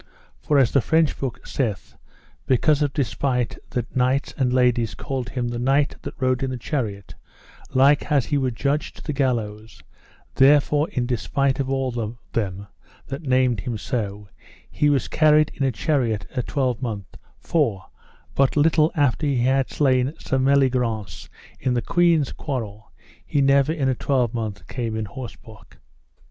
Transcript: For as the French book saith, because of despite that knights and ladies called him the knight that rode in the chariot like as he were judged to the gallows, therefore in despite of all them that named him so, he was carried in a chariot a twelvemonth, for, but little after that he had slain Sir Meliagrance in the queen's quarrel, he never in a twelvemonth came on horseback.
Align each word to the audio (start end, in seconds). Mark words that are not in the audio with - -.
For 0.39 0.57
as 0.57 0.71
the 0.71 0.81
French 0.81 1.19
book 1.19 1.45
saith, 1.45 1.93
because 2.47 2.81
of 2.81 2.91
despite 2.91 3.59
that 3.69 3.95
knights 3.95 4.33
and 4.35 4.51
ladies 4.51 4.95
called 4.95 5.29
him 5.29 5.47
the 5.49 5.59
knight 5.59 5.95
that 6.01 6.15
rode 6.19 6.41
in 6.41 6.49
the 6.49 6.57
chariot 6.57 7.13
like 7.75 8.11
as 8.11 8.25
he 8.25 8.37
were 8.39 8.49
judged 8.49 8.95
to 8.95 9.03
the 9.03 9.13
gallows, 9.13 9.83
therefore 10.33 10.89
in 10.89 11.05
despite 11.05 11.59
of 11.59 11.69
all 11.69 11.91
them 11.91 12.65
that 13.05 13.21
named 13.21 13.59
him 13.59 13.77
so, 13.77 14.27
he 14.71 14.89
was 14.89 15.07
carried 15.07 15.51
in 15.53 15.61
a 15.61 15.71
chariot 15.71 16.25
a 16.35 16.41
twelvemonth, 16.41 17.15
for, 17.37 17.85
but 18.33 18.57
little 18.57 18.91
after 18.95 19.27
that 19.27 19.33
he 19.33 19.43
had 19.43 19.69
slain 19.69 20.15
Sir 20.17 20.39
Meliagrance 20.39 21.29
in 21.59 21.75
the 21.75 21.81
queen's 21.83 22.31
quarrel, 22.31 22.91
he 23.23 23.39
never 23.39 23.71
in 23.71 23.87
a 23.87 23.93
twelvemonth 23.93 24.65
came 24.67 24.97
on 24.97 25.05
horseback. 25.05 25.77